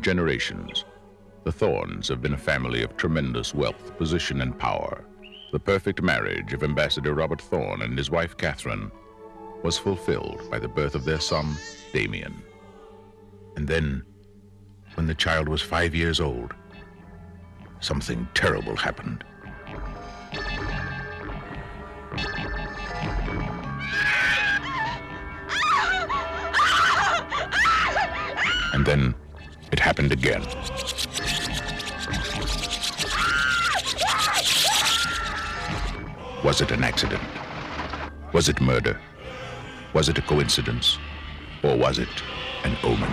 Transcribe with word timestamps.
Generations, 0.00 0.84
the 1.44 1.52
Thorns 1.52 2.08
have 2.08 2.22
been 2.22 2.34
a 2.34 2.38
family 2.38 2.82
of 2.82 2.96
tremendous 2.96 3.54
wealth, 3.54 3.96
position, 3.98 4.40
and 4.40 4.58
power. 4.58 5.04
The 5.52 5.58
perfect 5.58 6.02
marriage 6.02 6.52
of 6.52 6.62
Ambassador 6.62 7.14
Robert 7.14 7.40
Thorne 7.40 7.82
and 7.82 7.96
his 7.98 8.10
wife 8.10 8.36
Catherine 8.36 8.90
was 9.62 9.78
fulfilled 9.78 10.42
by 10.50 10.58
the 10.58 10.68
birth 10.68 10.94
of 10.94 11.04
their 11.04 11.20
son, 11.20 11.54
Damien. 11.92 12.42
And 13.56 13.66
then, 13.66 14.02
when 14.94 15.06
the 15.06 15.14
child 15.14 15.48
was 15.48 15.60
five 15.60 15.94
years 15.94 16.20
old, 16.20 16.54
something 17.80 18.28
terrible 18.34 18.76
happened. 18.76 19.24
And 28.72 28.86
then 28.86 29.14
it 29.72 29.78
happened 29.78 30.12
again. 30.12 30.42
Was 36.44 36.60
it 36.60 36.70
an 36.70 36.84
accident? 36.84 37.22
Was 38.32 38.48
it 38.48 38.60
murder? 38.60 38.98
Was 39.92 40.08
it 40.08 40.16
a 40.18 40.22
coincidence? 40.22 40.98
Or 41.62 41.76
was 41.76 41.98
it 41.98 42.08
an 42.64 42.76
omen? 42.82 43.10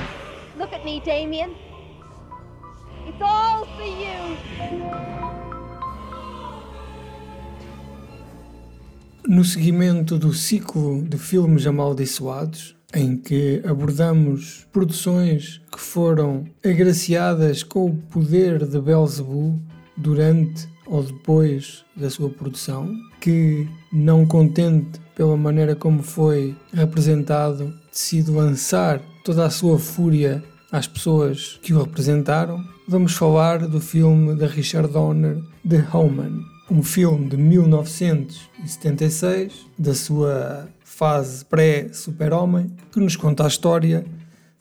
Look 0.58 0.72
at 0.74 0.86
me, 0.86 1.02
Damien. 1.02 1.56
It's 3.06 3.22
all 3.22 3.66
for 3.66 3.84
you. 3.84 4.38
No 9.28 9.44
seguimento 9.44 10.18
do 10.18 10.34
ciclo 10.34 11.02
de 11.02 11.18
filmes 11.18 11.68
amaldiçoados, 11.68 12.77
em 12.94 13.18
que 13.18 13.62
abordamos 13.66 14.68
produções 14.72 15.60
que 15.72 15.80
foram 15.80 16.46
agraciadas 16.64 17.64
com 17.64 17.88
o 17.88 17.98
poder 18.10 18.66
de 18.66 18.80
Belzebu 18.80 19.60
durante 19.98 20.70
ou 20.86 21.02
depois 21.04 21.84
da 21.96 22.10
sua 22.10 22.30
produção, 22.30 22.90
que, 23.20 23.68
não 23.92 24.26
contente 24.26 25.02
pela 25.16 25.36
maneira 25.36 25.76
como 25.76 26.02
foi 26.02 26.56
representado, 26.74 27.74
decide 27.92 28.32
lançar 28.32 29.02
toda 29.24 29.46
a 29.46 29.50
sua 29.50 29.78
fúria 29.78 30.42
às 30.72 30.88
pessoas 30.88 31.60
que 31.62 31.74
o 31.74 31.84
representaram. 31.84 32.64
Vamos 32.88 33.12
falar 33.14 33.68
do 33.68 33.82
filme 33.82 34.34
de 34.36 34.46
Richard 34.46 34.94
Donner, 34.94 35.44
The 35.68 35.86
Omen, 35.94 36.42
um 36.72 36.82
filme 36.82 37.30
de 37.30 37.36
1976, 37.36 39.68
da 39.78 39.94
sua 39.94 40.70
fase 40.98 41.46
pré-super-homem, 41.46 42.72
que 42.92 43.00
nos 43.00 43.16
conta 43.16 43.44
a 43.44 43.48
história 43.48 44.04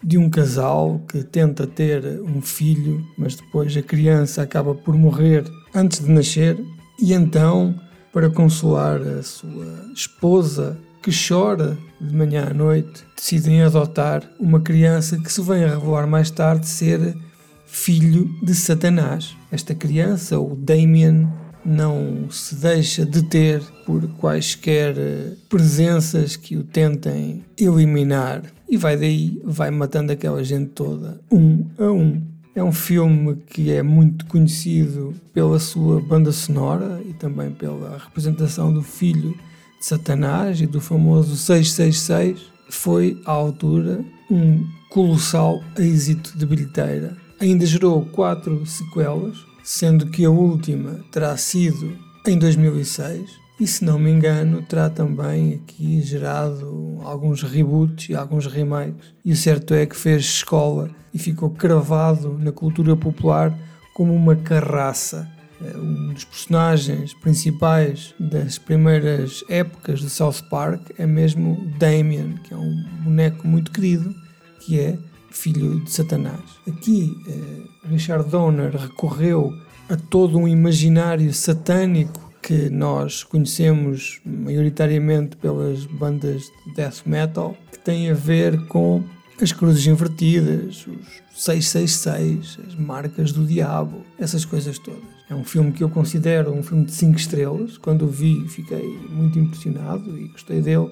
de 0.04 0.18
um 0.18 0.28
casal 0.28 1.00
que 1.08 1.24
tenta 1.24 1.66
ter 1.66 2.20
um 2.20 2.42
filho, 2.42 3.02
mas 3.16 3.34
depois 3.34 3.74
a 3.74 3.80
criança 3.80 4.42
acaba 4.42 4.74
por 4.74 4.94
morrer 4.94 5.44
antes 5.74 6.04
de 6.04 6.10
nascer, 6.10 6.62
e 7.00 7.14
então, 7.14 7.74
para 8.12 8.28
consolar 8.28 9.00
a 9.00 9.22
sua 9.22 9.90
esposa, 9.94 10.78
que 11.02 11.10
chora 11.10 11.78
de 11.98 12.14
manhã 12.14 12.48
à 12.50 12.52
noite, 12.52 13.02
decidem 13.16 13.62
adotar 13.62 14.22
uma 14.38 14.60
criança 14.60 15.16
que 15.16 15.32
se 15.32 15.40
vem 15.40 15.64
a 15.64 15.68
revelar 15.68 16.06
mais 16.06 16.30
tarde 16.30 16.66
ser 16.66 17.16
filho 17.64 18.28
de 18.42 18.54
Satanás. 18.54 19.34
Esta 19.50 19.74
criança, 19.74 20.38
o 20.38 20.54
Damien, 20.54 21.28
não 21.66 22.30
se 22.30 22.54
deixa 22.54 23.04
deter 23.04 23.60
por 23.84 24.06
quaisquer 24.18 24.96
eh, 24.96 25.32
presenças 25.48 26.36
que 26.36 26.56
o 26.56 26.62
tentem 26.62 27.44
eliminar 27.58 28.42
e 28.68 28.76
vai 28.76 28.96
daí, 28.96 29.40
vai 29.44 29.70
matando 29.70 30.12
aquela 30.12 30.42
gente 30.42 30.70
toda, 30.70 31.20
um 31.30 31.66
a 31.78 31.90
um. 31.90 32.22
É 32.54 32.64
um 32.64 32.72
filme 32.72 33.36
que 33.48 33.70
é 33.70 33.82
muito 33.82 34.24
conhecido 34.26 35.14
pela 35.34 35.58
sua 35.58 36.00
banda 36.00 36.32
sonora 36.32 37.02
e 37.04 37.12
também 37.12 37.50
pela 37.50 37.98
representação 37.98 38.72
do 38.72 38.82
filho 38.82 39.36
de 39.78 39.84
Satanás 39.84 40.58
e 40.58 40.66
do 40.66 40.80
famoso 40.80 41.36
666. 41.36 42.40
Foi, 42.70 43.20
à 43.26 43.32
altura, 43.32 44.02
um 44.30 44.64
colossal 44.88 45.62
êxito 45.78 46.36
de 46.38 46.46
bilheteira. 46.46 47.14
Ainda 47.38 47.66
gerou 47.66 48.06
quatro 48.06 48.64
sequelas, 48.64 49.36
sendo 49.66 50.06
que 50.06 50.24
a 50.24 50.30
última 50.30 51.00
terá 51.10 51.36
sido 51.36 51.98
em 52.24 52.38
2006 52.38 53.28
e 53.58 53.66
se 53.66 53.84
não 53.84 53.98
me 53.98 54.12
engano 54.12 54.62
terá 54.62 54.88
também 54.88 55.54
aqui 55.54 56.00
gerado 56.02 57.00
alguns 57.02 57.42
reboots 57.42 58.08
e 58.08 58.14
alguns 58.14 58.46
remakes 58.46 59.12
e 59.24 59.32
o 59.32 59.36
certo 59.36 59.74
é 59.74 59.84
que 59.84 59.96
fez 59.96 60.22
escola 60.22 60.88
e 61.12 61.18
ficou 61.18 61.50
cravado 61.50 62.38
na 62.38 62.52
cultura 62.52 62.94
popular 62.94 63.58
como 63.92 64.14
uma 64.14 64.36
carraça. 64.36 65.28
É 65.60 65.76
um 65.76 66.12
dos 66.12 66.24
personagens 66.24 67.12
principais 67.14 68.14
das 68.20 68.58
primeiras 68.58 69.42
épocas 69.48 69.98
de 69.98 70.08
South 70.08 70.44
Park 70.48 70.90
é 70.96 71.06
mesmo 71.06 71.72
Damien, 71.76 72.34
que 72.44 72.54
é 72.54 72.56
um 72.56 72.84
boneco 73.02 73.48
muito 73.48 73.72
querido, 73.72 74.14
que 74.60 74.78
é 74.78 74.96
filho 75.36 75.80
de 75.80 75.90
Satanás. 75.90 76.40
Aqui, 76.66 77.16
eh, 77.28 77.88
Richard 77.88 78.28
Donner 78.30 78.74
recorreu 78.74 79.52
a 79.88 79.96
todo 79.96 80.38
um 80.38 80.48
imaginário 80.48 81.32
satânico 81.32 82.26
que 82.42 82.70
nós 82.70 83.24
conhecemos 83.24 84.20
maioritariamente 84.24 85.36
pelas 85.36 85.84
bandas 85.84 86.42
de 86.64 86.74
death 86.74 87.02
metal, 87.04 87.56
que 87.72 87.78
tem 87.78 88.10
a 88.10 88.14
ver 88.14 88.66
com 88.66 89.02
as 89.40 89.52
cruzes 89.52 89.86
invertidas, 89.86 90.86
os 90.86 91.42
666, 91.42 92.58
as 92.66 92.74
marcas 92.74 93.32
do 93.32 93.44
diabo, 93.44 94.02
essas 94.18 94.44
coisas 94.44 94.78
todas. 94.78 95.16
É 95.28 95.34
um 95.34 95.44
filme 95.44 95.72
que 95.72 95.82
eu 95.82 95.90
considero 95.90 96.52
um 96.52 96.62
filme 96.62 96.84
de 96.84 96.92
5 96.92 97.18
estrelas. 97.18 97.76
Quando 97.78 98.02
o 98.02 98.08
vi, 98.08 98.46
fiquei 98.48 98.96
muito 99.10 99.38
impressionado 99.38 100.16
e 100.16 100.28
gostei 100.28 100.60
dele 100.60 100.90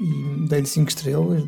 e 0.00 0.46
dei-lhe 0.48 0.66
5 0.66 0.88
estrelas. 0.88 1.44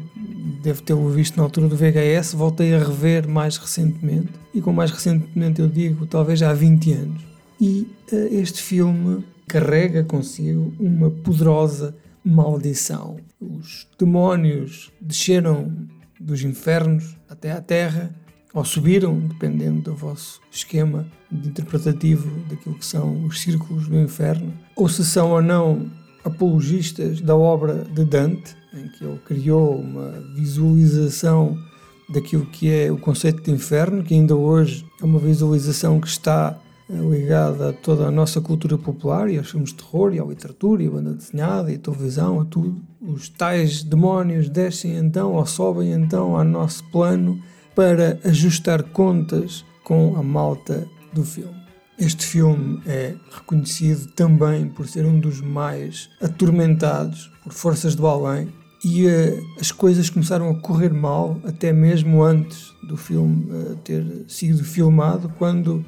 Devo 0.62 0.82
tê-lo 0.82 1.08
visto 1.10 1.36
na 1.36 1.42
altura 1.42 1.68
do 1.68 1.76
VHS, 1.76 2.34
voltei 2.34 2.72
a 2.74 2.78
rever 2.78 3.28
mais 3.28 3.56
recentemente. 3.56 4.28
E 4.54 4.60
com 4.60 4.72
mais 4.72 4.90
recentemente 4.90 5.60
eu 5.60 5.68
digo, 5.68 6.06
talvez 6.06 6.42
há 6.42 6.52
20 6.52 6.92
anos. 6.92 7.22
E 7.60 7.88
uh, 8.12 8.16
este 8.30 8.62
filme 8.62 9.24
carrega 9.48 10.04
consigo 10.04 10.72
uma 10.78 11.10
poderosa 11.10 11.96
maldição. 12.24 13.16
Os 13.40 13.88
demónios 13.98 14.92
desceram 15.00 15.72
dos 16.20 16.42
infernos 16.42 17.16
até 17.28 17.52
à 17.52 17.60
terra, 17.60 18.14
ou 18.54 18.64
subiram, 18.64 19.18
dependendo 19.18 19.82
do 19.82 19.94
vosso 19.94 20.40
esquema 20.50 21.06
de 21.30 21.48
interpretativo 21.48 22.30
daquilo 22.48 22.76
que 22.76 22.86
são 22.86 23.24
os 23.24 23.40
círculos 23.40 23.88
do 23.88 24.00
inferno, 24.00 24.52
ou 24.74 24.88
se 24.88 25.04
são 25.04 25.32
ou 25.32 25.42
não 25.42 25.90
apologistas 26.26 27.20
da 27.20 27.36
obra 27.36 27.84
de 27.84 28.04
Dante, 28.04 28.56
em 28.74 28.88
que 28.88 29.04
ele 29.04 29.18
criou 29.24 29.78
uma 29.78 30.10
visualização 30.34 31.56
daquilo 32.08 32.46
que 32.46 32.70
é 32.70 32.90
o 32.90 32.98
conceito 32.98 33.42
de 33.42 33.50
inferno, 33.50 34.02
que 34.02 34.14
ainda 34.14 34.34
hoje 34.34 34.84
é 35.00 35.04
uma 35.04 35.18
visualização 35.18 36.00
que 36.00 36.08
está 36.08 36.58
eh, 36.90 36.94
ligada 36.94 37.70
a 37.70 37.72
toda 37.72 38.06
a 38.06 38.10
nossa 38.10 38.40
cultura 38.40 38.76
popular 38.76 39.30
e 39.30 39.38
aos 39.38 39.50
filmes 39.50 39.70
de 39.70 39.76
terror 39.76 40.12
e 40.12 40.20
à 40.20 40.24
literatura 40.24 40.82
e 40.82 40.88
à 40.88 40.90
banda 40.90 41.14
desenhada 41.14 41.70
e 41.70 41.76
à 41.76 41.78
televisão, 41.78 42.40
a 42.40 42.44
tudo. 42.44 42.80
Os 43.00 43.28
tais 43.28 43.82
demónios 43.82 44.48
descem 44.48 44.96
então 44.96 45.32
ou 45.32 45.46
sobem 45.46 45.92
então 45.92 46.36
ao 46.36 46.44
nosso 46.44 46.84
plano 46.90 47.40
para 47.74 48.18
ajustar 48.24 48.82
contas 48.82 49.64
com 49.84 50.16
a 50.16 50.22
malta 50.22 50.86
do 51.12 51.24
filme. 51.24 51.65
Este 51.98 52.26
filme 52.26 52.82
é 52.86 53.14
reconhecido 53.30 54.08
também 54.08 54.68
por 54.68 54.86
ser 54.86 55.06
um 55.06 55.18
dos 55.18 55.40
mais 55.40 56.10
atormentados 56.20 57.30
por 57.42 57.54
forças 57.54 57.94
do 57.94 58.06
além 58.06 58.52
e 58.84 59.06
uh, 59.06 59.46
as 59.58 59.72
coisas 59.72 60.10
começaram 60.10 60.50
a 60.50 60.60
correr 60.60 60.92
mal 60.92 61.40
até 61.44 61.72
mesmo 61.72 62.22
antes 62.22 62.70
do 62.86 62.98
filme 62.98 63.50
uh, 63.50 63.76
ter 63.76 64.04
sido 64.28 64.62
filmado, 64.62 65.32
quando 65.38 65.84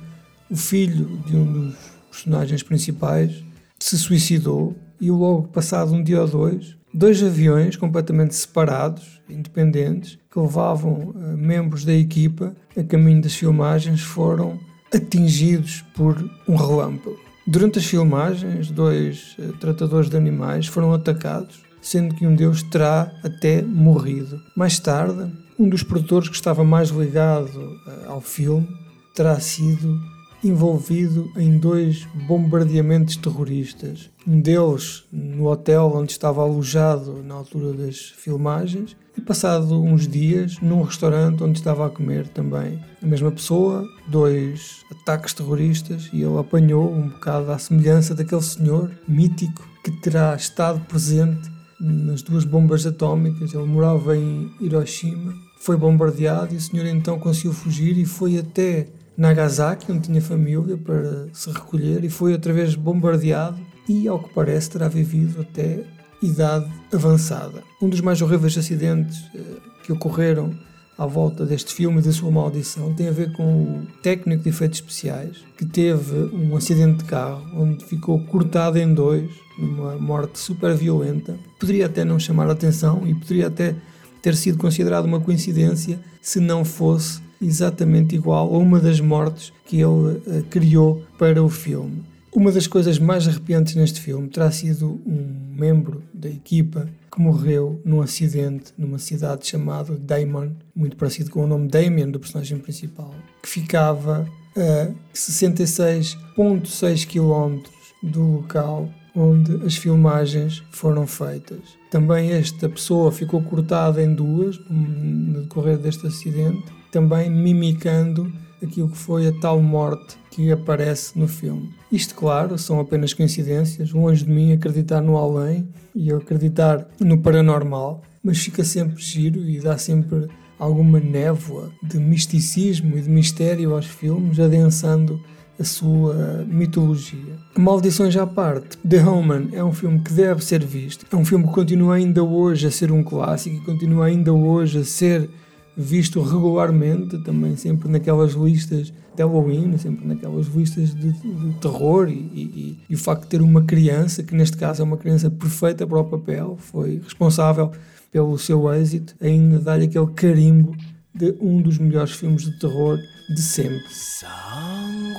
o 0.51 0.57
filho 0.57 1.21
de 1.27 1.37
um 1.37 1.53
dos 1.53 1.75
personagens 2.11 2.63
principais 2.63 3.45
se 3.79 3.99
suicidou 3.99 4.75
e 4.99 5.11
logo 5.11 5.49
passado 5.49 5.93
um 5.93 6.03
dia 6.03 6.23
ou 6.23 6.27
dois, 6.27 6.75
dois 6.93 7.23
aviões 7.23 7.77
completamente 7.77 8.35
separados, 8.35 9.21
independentes, 9.29 10.19
que 10.31 10.41
levavam 10.41 11.11
uh, 11.11 11.37
membros 11.37 11.85
da 11.85 11.93
equipa 11.93 12.57
a 12.75 12.83
caminho 12.83 13.21
das 13.21 13.35
filmagens 13.35 14.01
foram 14.01 14.59
atingidos 14.95 15.85
por 15.95 16.17
um 16.47 16.57
relâmpago. 16.57 17.19
Durante 17.47 17.79
as 17.79 17.87
filmagens, 17.87 18.71
dois 18.71 19.35
uh, 19.39 19.53
tratadores 19.55 20.11
de 20.11 20.17
animais 20.17 20.67
foram 20.67 20.93
atacados, 20.93 21.61
sendo 21.81 22.15
que 22.15 22.27
um 22.27 22.35
deles 22.35 22.63
terá 22.65 23.11
até 23.25 23.63
morrido. 23.63 24.41
Mais 24.55 24.79
tarde, 24.79 25.33
um 25.59 25.69
dos 25.69 25.83
produtores 25.83 26.29
que 26.29 26.35
estava 26.35 26.63
mais 26.63 26.91
ligado 26.91 27.49
uh, 27.59 28.11
ao 28.11 28.21
filme 28.21 28.69
terá 29.15 29.41
sido 29.41 29.99
envolvido 30.43 31.31
em 31.37 31.59
dois 31.59 32.07
bombardeamentos 32.27 33.17
terroristas. 33.17 34.11
Um 34.27 34.41
deles 34.41 35.05
no 35.13 35.49
hotel 35.49 35.93
onde 35.95 36.13
estava 36.13 36.43
alojado 36.43 37.23
na 37.23 37.35
altura 37.35 37.73
das 37.73 37.99
filmagens 38.17 38.97
E 39.17 39.21
passado 39.21 39.83
uns 39.83 40.07
dias, 40.07 40.61
num 40.61 40.83
restaurante 40.83 41.43
onde 41.43 41.59
estava 41.59 41.87
a 41.87 41.91
comer 41.91 42.29
também 42.29 42.79
a 43.03 43.07
mesma 43.07 43.33
pessoa, 43.33 43.85
dois 44.07 44.85
ataques 44.91 45.33
terroristas 45.33 46.09
e 46.13 46.23
ele 46.23 46.39
apanhou 46.39 46.93
um 46.93 47.09
bocado 47.09 47.51
à 47.51 47.59
semelhança 47.59 48.15
daquele 48.15 48.43
senhor 48.43 48.91
mítico 49.09 49.67
que 49.83 49.91
terá 49.91 50.35
estado 50.35 50.81
presente 50.87 51.51
nas 51.81 52.23
duas 52.23 52.45
bombas 52.45 52.87
atómicas. 52.87 53.55
Ele 53.55 53.65
morava 53.65 54.17
em 54.17 54.51
Hiroshima, 54.61 55.35
foi 55.61 55.77
bombardeado 55.77 56.55
e 56.55 56.57
o 56.57 56.61
senhor 56.61 56.87
então 56.87 57.19
conseguiu 57.19 57.53
fugir 57.53 57.97
e 57.99 58.05
foi 58.05 58.39
até 58.39 58.89
Nagasaki, 59.19 59.91
onde 59.91 60.03
tinha 60.03 60.23
família, 60.23 60.77
para 60.79 61.27
se 61.33 61.51
recolher 61.51 62.05
e 62.05 62.09
foi 62.09 62.33
outra 62.33 62.53
vez 62.53 62.77
bombardeado 62.77 63.59
e, 63.89 64.07
ao 64.07 64.23
que 64.23 64.33
parece, 64.33 64.71
terá 64.71 64.87
vivido 64.87 65.41
até 65.41 65.83
idade 66.23 66.71
avançada. 66.93 67.65
Um 67.83 67.89
dos 67.89 68.01
mais 68.01 68.23
horríveis 68.23 68.57
acidentes 68.57 69.25
eh, 69.35 69.41
que 69.83 69.93
ocorreram 69.93 70.55
à 70.97 71.05
volta 71.05 71.45
deste 71.45 71.75
filme 71.75 71.99
e 71.99 72.03
da 72.03 72.13
sua 72.13 72.31
maldição 72.31 72.95
tem 72.95 73.09
a 73.09 73.13
ver 73.13 73.33
com 73.33 73.43
o 73.43 73.87
técnico 74.03 74.45
de 74.45 74.51
efeitos 74.51 74.79
especiais 74.79 75.39
que 75.57 75.65
teve 75.67 76.17
um 76.35 76.57
acidente 76.57 76.99
de 76.99 77.05
carro 77.05 77.45
onde 77.55 77.85
ficou 77.85 78.25
cortado 78.27 78.79
em 78.79 78.95
dois, 78.95 79.31
numa 79.59 79.97
morte 79.97 80.39
super 80.39 80.77
violenta. 80.77 81.37
Poderia 81.59 81.87
até 81.87 82.05
não 82.05 82.21
chamar 82.21 82.49
a 82.49 82.53
atenção 82.53 83.07
e 83.07 83.15
poderia 83.15 83.49
até 83.49 83.75
ter 84.23 84.37
sido 84.37 84.59
considerado 84.59 85.07
uma 85.07 85.21
coincidência 85.21 86.01
se 86.21 86.39
não 86.39 86.65
fosse 86.65 87.21
exatamente 87.41 88.15
igual 88.15 88.55
a 88.55 88.59
uma 88.59 88.81
das 88.81 89.01
mortes 89.01 89.53
que 89.65 89.77
ele 89.77 90.19
uh, 90.27 90.45
criou 90.51 91.05
para 91.19 91.43
o 91.43 91.49
filme. 91.49 92.05
Uma 92.33 92.53
das 92.53 92.67
coisas 92.67 92.99
mais 92.99 93.27
arrepiantes 93.27 93.75
neste 93.75 94.01
filme 94.01 94.29
terá 94.29 94.51
sido 94.51 95.01
um 95.07 95.55
membro 95.57 96.03
da 96.13 96.29
equipa 96.29 96.89
que 97.11 97.21
morreu 97.21 97.81
num 97.85 98.01
acidente 98.01 98.73
numa 98.77 98.99
cidade 98.99 99.47
chamada 99.47 99.97
Damon, 99.97 100.51
muito 100.75 100.97
parecido 100.97 101.31
com 101.31 101.43
o 101.43 101.47
nome 101.47 101.69
Damien 101.69 102.11
do 102.11 102.21
personagem 102.21 102.59
principal, 102.59 103.15
que 103.43 103.49
ficava 103.49 104.29
a 104.57 104.91
66,6 105.15 107.07
km 107.07 107.61
do 108.03 108.23
local 108.23 108.89
onde 109.15 109.67
as 109.67 109.77
filmagens 109.77 110.63
foram 110.71 111.07
feitas. 111.07 111.61
Também 111.91 112.31
esta 112.31 112.69
pessoa 112.69 113.11
ficou 113.11 113.43
cortada 113.43 114.03
em 114.03 114.15
duas 114.15 114.59
no 114.71 115.43
decorrer 115.43 115.77
deste 115.77 116.07
acidente, 116.07 116.65
também 116.91 117.31
mimicando 117.31 118.33
aquilo 118.63 118.89
que 118.89 118.97
foi 118.97 119.29
a 119.29 119.33
tal 119.33 119.61
morte 119.61 120.17
que 120.31 120.51
aparece 120.53 121.19
no 121.19 121.29
filme. 121.29 121.71
Isto, 121.91 122.15
claro, 122.15 122.59
são 122.59 122.81
apenas 122.81 123.13
coincidências, 123.13 123.93
longe 123.93 124.25
de 124.25 124.31
mim 124.31 124.53
acreditar 124.53 125.01
no 125.01 125.17
além 125.17 125.69
e 125.95 126.13
acreditar 126.13 126.87
no 127.01 127.19
paranormal, 127.19 128.03
mas 128.23 128.39
fica 128.39 128.63
sempre 128.65 129.03
giro 129.03 129.41
e 129.49 129.61
dá 129.61 129.79
sempre 129.79 130.29
alguma 130.59 130.99
névoa 130.99 131.71
de 131.83 131.99
misticismo 131.99 132.99
e 132.99 133.03
de 133.03 133.09
mistério 133.09 133.75
aos 133.75 133.87
filmes, 133.87 134.41
adensando 134.41 135.21
a 135.59 135.65
sua 135.65 136.45
mitologia. 136.47 137.37
Maldições 137.57 138.17
à 138.17 138.27
parte, 138.27 138.77
The 138.79 139.05
Omen 139.05 139.49
é 139.53 139.63
um 139.63 139.73
filme 139.73 139.99
que 140.01 140.13
deve 140.13 140.45
ser 140.45 140.65
visto. 140.65 141.05
É 141.11 141.17
um 141.17 141.25
filme 141.25 141.47
que 141.47 141.53
continua 141.53 141.97
ainda 141.97 142.23
hoje 142.23 142.69
a 142.69 142.71
ser 142.71 142.93
um 142.93 143.03
clássico 143.03 143.57
e 143.57 143.61
continua 143.61 144.07
ainda 144.07 144.33
hoje 144.33 144.79
a 144.79 144.85
ser 144.85 145.29
visto 145.79 146.21
regularmente, 146.21 147.17
também 147.23 147.55
sempre 147.57 147.89
naquelas 147.89 148.33
listas 148.33 148.93
de 149.15 149.23
Halloween, 149.23 149.79
sempre 149.79 150.07
naquelas 150.07 150.49
listas 150.49 150.93
de, 150.93 151.13
de 151.13 151.55
terror 151.61 152.09
e, 152.09 152.15
e, 152.15 152.79
e, 152.91 152.95
o 152.95 152.99
facto 152.99 153.23
de 153.23 153.29
ter 153.29 153.41
uma 153.41 153.63
criança, 153.63 154.25
que 154.25 154.35
neste 154.35 154.57
caso 154.57 154.83
é 154.83 154.85
uma 154.85 154.97
criança 154.97 155.31
perfeita 155.31 155.87
para 155.87 156.01
o 156.01 156.05
papel, 156.05 156.57
foi 156.59 157.01
responsável 157.03 157.71
pelo 158.11 158.37
seu 158.39 158.73
êxito, 158.73 159.15
ainda 159.21 159.61
dá-lhe 159.61 159.85
aquele 159.85 160.09
carimbo 160.09 160.77
de 161.15 161.37
um 161.41 161.63
dos 161.63 161.79
melhores 161.79 162.13
filmes 162.13 162.43
de 162.43 162.59
terror 162.59 162.99
de 163.29 163.41
sempre. 163.41 163.85
Sangue 163.89 165.18